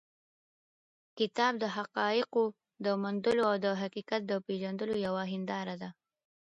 [1.17, 2.45] کتاب د حقایقو
[2.85, 5.89] د موندلو او د حقیقت د پېژندلو یوه هنداره ده.